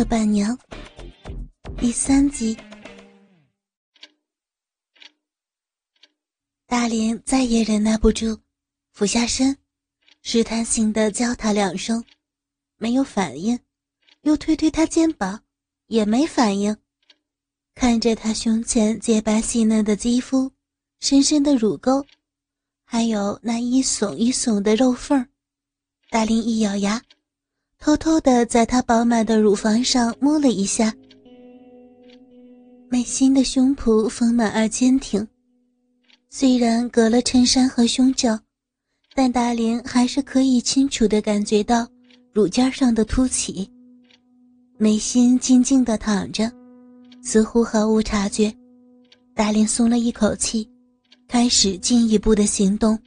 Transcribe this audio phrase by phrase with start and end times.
[0.00, 0.58] 了伴娘
[1.76, 2.56] 第三集。
[6.66, 8.40] 大林再也忍耐不住，
[8.94, 9.54] 俯下身，
[10.22, 12.02] 试探性的叫他两声，
[12.78, 13.60] 没有反应，
[14.22, 15.42] 又推推他肩膀，
[15.88, 16.74] 也没反应。
[17.74, 20.50] 看着他胸前洁白细嫩的肌肤，
[21.00, 22.06] 深深的乳沟，
[22.84, 25.28] 还有那一耸一耸的肉缝
[26.08, 27.02] 大林一咬牙。
[27.80, 30.94] 偷偷的在她饱满的乳房上摸了一下，
[32.90, 35.26] 美心的胸脯丰满而坚挺，
[36.28, 38.38] 虽然隔了衬衫和胸罩，
[39.14, 41.88] 但大林还是可以清楚的感觉到
[42.34, 43.68] 乳尖上的凸起。
[44.76, 46.52] 美心静静的躺着，
[47.22, 48.52] 似乎毫无察觉。
[49.34, 50.68] 大林松了一口气，
[51.26, 52.98] 开始进一步的行动，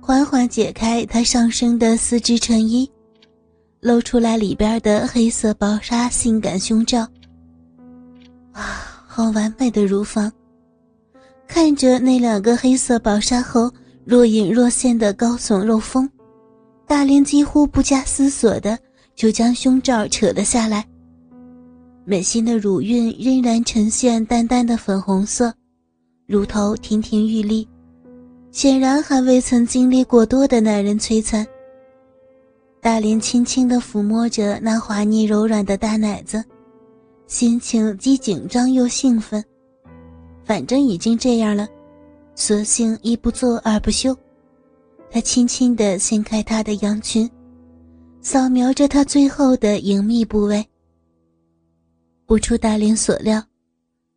[0.00, 2.88] 缓缓解开她上身的丝质衬衣。
[3.80, 7.08] 露出来里边的黑色薄纱性感胸罩，
[8.52, 8.62] 哇，
[9.06, 10.30] 好完美的乳房！
[11.48, 13.72] 看着那两个黑色薄纱后
[14.04, 16.08] 若隐若现的高耸肉峰，
[16.86, 18.78] 大林几乎不加思索的
[19.16, 20.86] 就将胸罩扯了下来。
[22.04, 25.52] 美心的乳晕仍然呈现淡淡的粉红色，
[26.26, 27.66] 乳头亭亭玉立，
[28.50, 31.46] 显然还未曾经历过多的男人摧残。
[32.80, 36.42] 大林轻轻地抚摸着那滑腻柔软的大奶子，
[37.26, 39.44] 心情既紧张又兴奋。
[40.44, 41.68] 反正已经这样了，
[42.34, 44.16] 索性一不做二不休。
[45.10, 47.30] 他轻轻地掀开她的羊裙，
[48.22, 50.66] 扫描着她最后的隐秘部位。
[52.24, 53.42] 不出大林所料，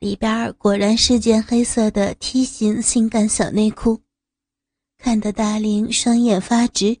[0.00, 4.00] 里边果然是件黑色的梯形性感小内裤，
[4.98, 6.98] 看得大林双眼发直。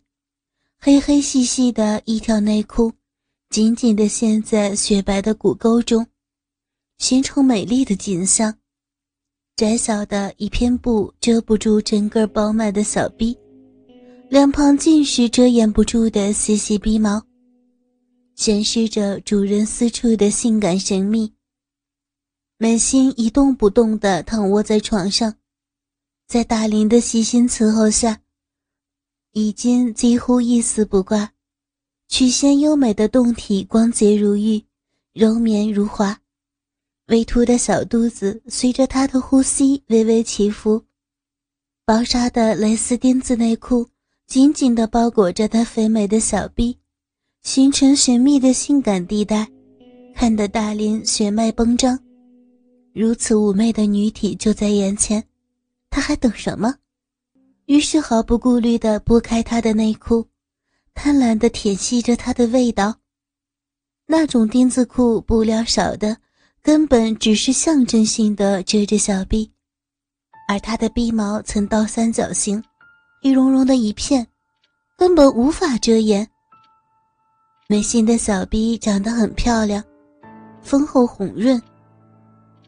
[0.80, 2.92] 黑黑细细的一条内裤，
[3.50, 6.06] 紧紧地陷在雪白的骨沟中，
[6.98, 8.54] 形成美丽的景象。
[9.56, 13.36] 窄小的一片布遮不住整个饱满的小臂，
[14.28, 17.20] 两旁尽是遮掩不住的细细逼毛，
[18.36, 21.32] 显示着主人私处的性感神秘。
[22.56, 25.34] 美心一动不动地躺卧在床上，
[26.28, 28.20] 在大林的细心伺候下。
[29.32, 31.32] 已经几乎一丝不挂，
[32.08, 34.64] 曲线优美的胴体光洁如玉，
[35.12, 36.20] 柔绵如滑，
[37.08, 40.82] 微凸的小肚子随着她的呼吸微微起伏，
[41.84, 43.88] 薄纱的蕾丝丁字内裤
[44.26, 46.78] 紧紧地包裹着她肥美的小臂，
[47.42, 49.48] 形成神秘的性感地带，
[50.14, 51.98] 看得大林血脉绷张。
[52.94, 55.22] 如此妩媚的女体就在眼前，
[55.88, 56.74] 他还等什么？
[57.68, 60.26] 于是毫不顾虑地拨开她的内裤，
[60.94, 62.94] 贪婪地舔吸着她的味道。
[64.06, 66.16] 那种丁字裤布料少的，
[66.62, 69.52] 根本只是象征性的遮着小臂，
[70.48, 72.62] 而她的臂毛呈倒三角形，
[73.20, 74.26] 一绒绒的一片，
[74.96, 76.26] 根本无法遮掩。
[77.68, 79.84] 美心的小臂长得很漂亮，
[80.62, 81.60] 丰厚红润。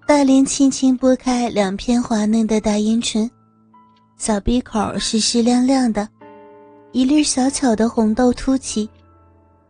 [0.06, 3.31] 大林轻轻拨开两片滑嫩的大阴唇。
[4.20, 6.06] 小鼻口湿湿亮亮的，
[6.92, 8.86] 一粒小巧的红豆凸起，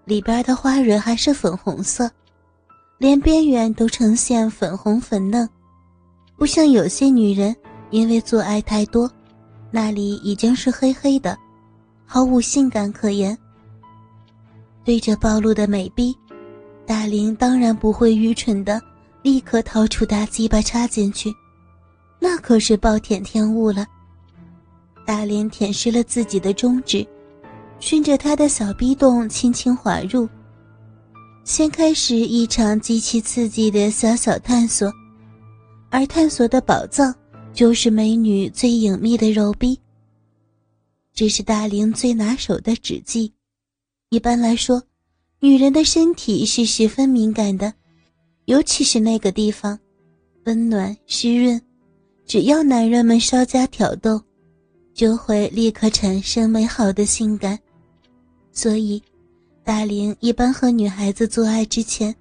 [0.05, 2.11] 里边的花蕊还是粉红色，
[2.99, 5.49] 连边缘都呈现粉红粉嫩，
[6.37, 7.55] 不像有些女人
[7.91, 9.09] 因为做爱太多，
[9.71, 11.39] 那里已经是黑黑的，
[12.05, 13.39] 毫无性感可言。
[14.83, 16.13] 对着暴露的美逼，
[16.85, 18.83] 大林当然不会愚蠢的
[19.23, 21.33] 立刻掏出大鸡巴插进去，
[22.19, 23.87] 那可是暴殄天物了。
[25.11, 27.05] 大脸舔湿了自己的中指，
[27.81, 30.29] 顺着他的小逼洞轻轻滑入，
[31.43, 34.89] 先开始一场极其刺激的小小探索，
[35.91, 37.13] 而探索的宝藏
[37.53, 39.77] 就是美女最隐秘的肉壁。
[41.13, 43.33] 这是大龄最拿手的指技。
[44.11, 44.81] 一般来说，
[45.41, 47.75] 女人的身体是十分敏感的，
[48.45, 49.77] 尤其是那个地方，
[50.45, 51.61] 温暖湿润，
[52.25, 54.23] 只要男人们稍加挑逗。
[55.01, 57.59] 就会立刻产生美好的性感，
[58.53, 59.03] 所以
[59.65, 62.15] 大林一般和女孩子做爱之前，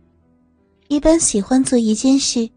[0.87, 2.49] 一般喜欢做一件事：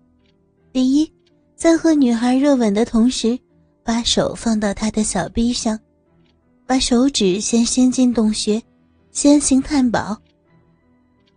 [0.73, 1.13] 第一，
[1.57, 3.37] 在和女孩热吻的同时，
[3.83, 5.77] 把手放到她的小臂上，
[6.69, 8.63] 把手指先伸进洞穴，
[9.11, 10.17] 先行探宝。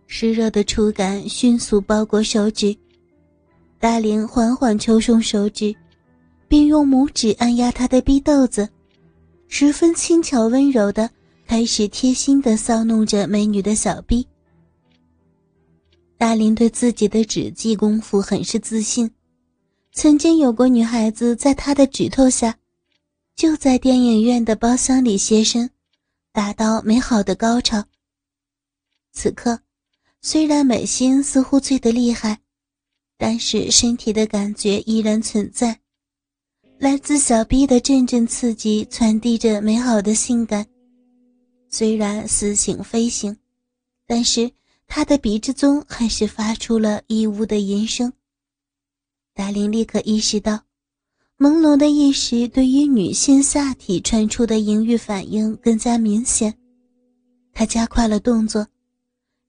[0.06, 2.72] 湿热的触感迅速包裹手指，
[3.80, 5.74] 大林缓缓抽松手指，
[6.46, 8.68] 并用拇指按压她的逼豆子。
[9.48, 11.10] 十分轻巧温柔的，
[11.46, 14.26] 开始贴心的搔弄着美女的小臂。
[16.18, 19.10] 大林对自己的指技功夫很是自信，
[19.92, 22.58] 曾经有过女孩子在他的指头下，
[23.34, 25.70] 就在电影院的包厢里现身，
[26.32, 27.84] 达到美好的高潮。
[29.12, 29.60] 此刻，
[30.20, 32.40] 虽然美心似乎醉得厉害，
[33.16, 35.80] 但是身体的感觉依然存在，
[36.78, 40.66] 来自小臂的阵阵刺激传递着美好的性感。
[41.68, 43.36] 虽然似醒非醒，
[44.06, 44.50] 但是。
[44.88, 48.12] 他的鼻子中还是发出了异物的吟声。
[49.34, 50.62] 达林立刻意识到，
[51.38, 56.54] 朦胧的意识对于女性下体传出的淫欲反应更加明显。
[57.52, 58.64] 他加快了动作，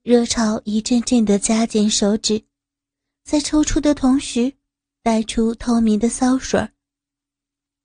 [0.02, 2.42] 热潮一阵阵的加紧手指，
[3.24, 4.52] 在抽出的同时，
[5.04, 6.68] 带出透明的骚水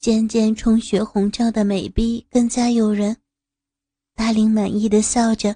[0.04, 3.16] 渐渐充血红胀的美臂更加诱人。
[4.14, 5.56] 大林满意的笑着。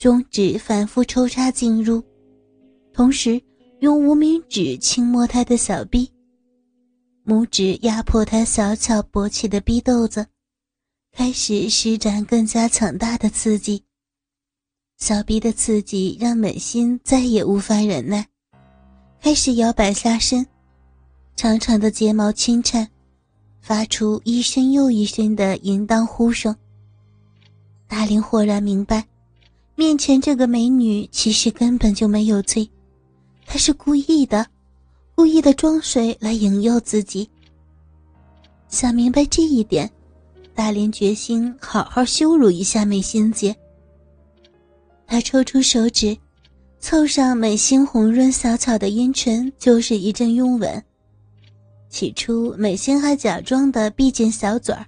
[0.00, 2.02] 中指反复抽插进入，
[2.92, 3.40] 同时
[3.78, 6.10] 用无名指轻摸他的小臂，
[7.24, 10.26] 拇指压迫他小巧勃起的逼豆子，
[11.12, 13.80] 开始施展更加强大的刺激。
[14.98, 18.26] 小臂的刺激让美心再也无法忍耐，
[19.20, 20.44] 开始摇摆下身，
[21.36, 22.90] 长长的睫毛轻颤，
[23.66, 26.54] 发出一声又一声的淫荡呼声。
[27.88, 29.04] 大林豁然明白。
[29.74, 32.70] 面前这个美女其实根本就没有醉，
[33.44, 34.46] 她是故意的，
[35.16, 37.28] 故意的装水来引诱自己。
[38.68, 39.90] 想明白这一点，
[40.54, 43.52] 大林决心好好羞辱一下美心姐。
[45.08, 46.16] 他抽出手指，
[46.78, 50.84] 凑上美心红润小巧的阴唇，就是一阵拥吻。
[51.96, 54.86] 起初，美心还假装的闭紧小嘴儿，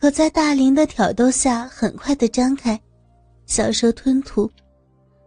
[0.00, 2.80] 可在大林的挑逗下，很快的张开。
[3.44, 4.50] 小舌吞吐，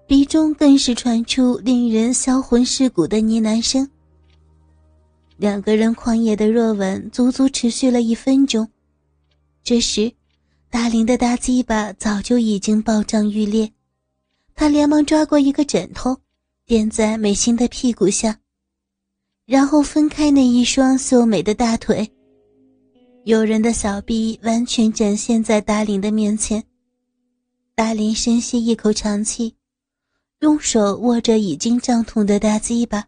[0.07, 3.87] 鼻中更是传出令人销魂蚀骨的呢喃声。
[5.37, 8.67] 两个人狂野的热吻足足持续了一分钟。
[9.63, 10.11] 这时，
[10.71, 13.71] 大林的大鸡巴早就已经暴胀欲裂，
[14.55, 16.17] 他连忙抓过一个枕头，
[16.65, 18.39] 垫在美心的屁股下，
[19.51, 22.09] 然后分开那一双秀美的大腿，
[23.25, 26.63] 诱人的小臂完全展现在达林的面前。
[27.75, 29.53] 大林深吸一口长气，
[30.39, 33.03] 用手握着已经胀痛的大鸡巴，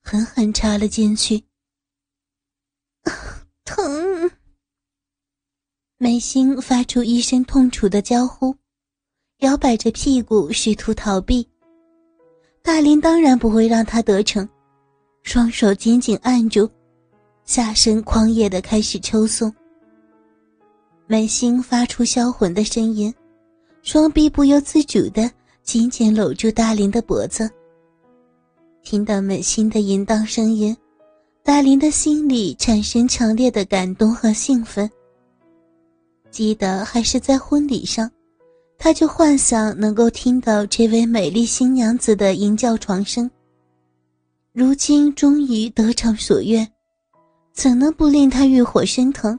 [0.00, 1.42] 狠狠插了进去。
[3.66, 4.30] 疼！
[5.98, 8.54] 美心发出一声痛楚的娇呼，
[9.38, 11.48] 摇摆着屁股试图逃避。
[12.62, 14.48] 大林当然不会让他得逞，
[15.24, 16.68] 双手紧紧按住，
[17.46, 19.52] 下身狂野的开始抽送。
[21.06, 23.12] 美心发出销魂的声音。
[23.82, 25.30] 双臂不由自主的
[25.62, 27.50] 紧紧搂住大林的脖子。
[28.82, 30.74] 听到美心的淫荡声音，
[31.42, 34.90] 大林的心里产生强烈的感动和兴奋。
[36.30, 38.10] 记得还是在婚礼上，
[38.78, 43.30] 他就幻想能够听到这位美丽新娘子的淫叫床声。
[44.56, 46.64] 如今终于得偿所愿，
[47.52, 49.36] 怎能不令他欲火升腾？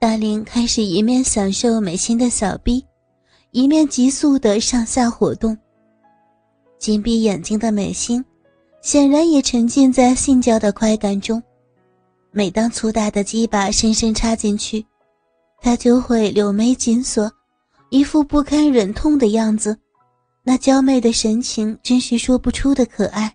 [0.00, 2.84] 大林开始一面享受美心的小臂，
[3.52, 5.56] 一面急速的上下活动。
[6.80, 8.24] 紧闭眼睛的美心，
[8.82, 11.40] 显然也沉浸在性交的快感中。
[12.32, 14.84] 每当粗大的鸡巴深深插进去，
[15.60, 17.30] 他就会柳眉紧锁，
[17.90, 19.78] 一副不堪忍痛的样子。
[20.48, 23.30] 那娇媚的神情真是说不出的可爱。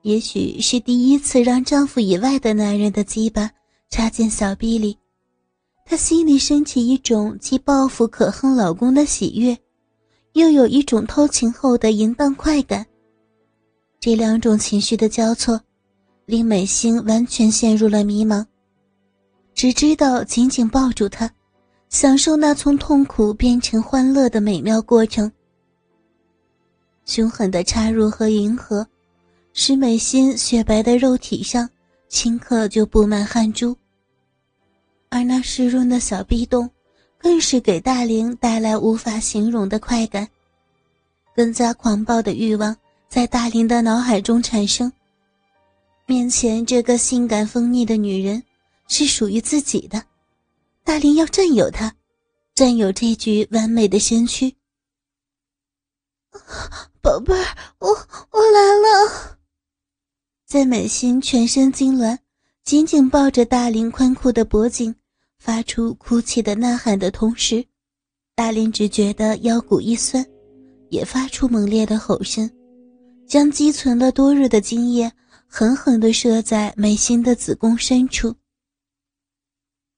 [0.00, 3.50] 也许是第一次让丈夫以外的男人的鸡巴
[3.90, 4.96] 插进小臂里。
[5.84, 9.54] 她心里升起一种既报复可恨老公的喜悦，
[10.32, 12.86] 又有一种偷情后的淫荡快感。
[14.00, 15.60] 这两种情绪的交错，
[16.24, 18.42] 令美心完全陷入了迷茫，
[19.52, 21.30] 只知道紧紧抱住他，
[21.90, 25.30] 享受那从痛苦变成欢乐的美妙过程。
[27.04, 28.86] 凶狠的插入和迎合，
[29.52, 31.68] 使美心雪白的肉体上
[32.08, 33.76] 顷刻就布满汗珠。
[35.08, 36.70] 而那湿润的小壁洞，
[37.18, 40.26] 更是给大林带来无法形容的快感。
[41.34, 42.76] 更加狂暴的欲望
[43.08, 44.92] 在大林的脑海中产生。
[46.06, 48.42] 面前这个性感丰膩的女人，
[48.88, 50.02] 是属于自己的，
[50.84, 51.94] 大林要占有她，
[52.54, 54.54] 占有这具完美的身躯。
[57.00, 59.38] 宝贝儿，我我来了。
[60.46, 62.18] 在美心全身痉挛，
[62.64, 64.94] 紧紧抱着大林宽阔的脖颈。
[65.38, 67.66] 发出哭泣的呐喊的同时，
[68.36, 70.24] 大林只觉得腰骨一酸，
[70.88, 72.48] 也发出猛烈的吼声，
[73.26, 75.12] 将积存了多日的精液
[75.48, 78.36] 狠狠地射在美心的子宫深处。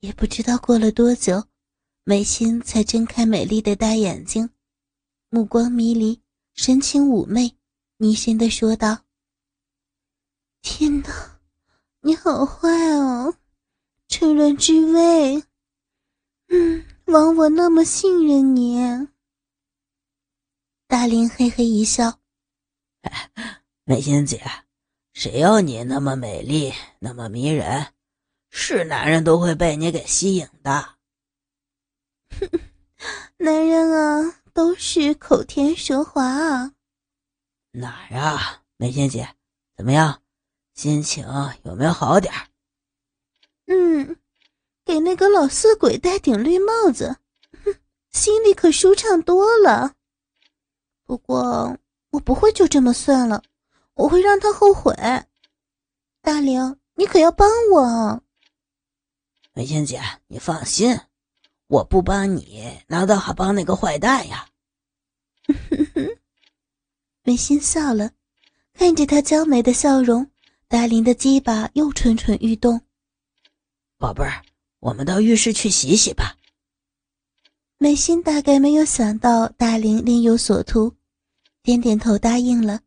[0.01, 1.45] 也不知道过了多久，
[2.05, 4.49] 美心才睁开美丽的大眼睛，
[5.29, 6.23] 目光迷离，
[6.55, 7.57] 神情妩媚，
[7.97, 9.05] 迷心的说道
[10.63, 11.41] ：“天哪，
[12.01, 13.35] 你好坏哦，
[14.09, 15.43] 趁人之危。
[16.49, 18.79] 嗯，枉我那么信任你。”
[20.87, 22.21] 大林嘿嘿一笑
[23.83, 24.41] ：“美心姐，
[25.13, 27.93] 谁要你那么美丽，那么迷人，
[28.49, 30.95] 是男人都会被你给吸引的。
[32.31, 32.49] 哼
[33.39, 36.73] 男人啊，都是口甜舌滑啊。
[37.73, 39.29] 哪儿啊，美仙姐，
[39.77, 40.23] 怎么样？
[40.75, 41.27] 心情
[41.65, 42.33] 有没有好点
[43.67, 44.17] 嗯，
[44.85, 47.19] 给那个老色鬼戴顶绿帽子，
[47.65, 47.75] 哼，
[48.11, 49.95] 心里可舒畅多了。”
[51.05, 51.77] 不过
[52.11, 53.43] 我不会就这么算了，
[53.95, 54.95] 我会让他后悔。
[56.23, 58.23] 大玲，你可要帮我。
[59.53, 60.99] 美仙姐，你放心，
[61.75, 64.47] 我不帮你，难道还帮那个坏蛋呀？
[67.25, 68.13] 美心笑了，
[68.75, 70.31] 看着他娇美的笑容，
[70.69, 72.81] 达林的鸡巴又蠢蠢欲动。
[73.99, 74.45] 宝贝儿，
[74.79, 76.37] 我们到浴室去洗洗吧。
[77.79, 80.95] 美心大概没有想到大林另有所图，
[81.65, 82.83] 点点头答应了。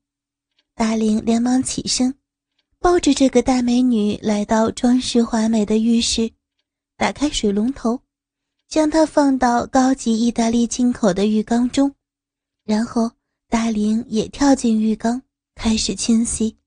[0.76, 2.18] 大林连忙起身，
[2.80, 6.32] 抱着这个大美女来到装饰华美的浴室，
[6.96, 8.02] 打开水龙头，
[8.68, 11.94] 将它放到高级意大利进口的浴缸中，
[12.66, 13.12] 然后
[13.48, 15.22] 大林也跳进浴缸，
[15.56, 16.58] 开始清洗。